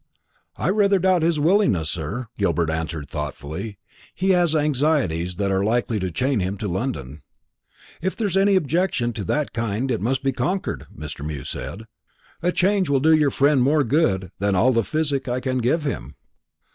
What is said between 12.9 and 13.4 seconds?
do your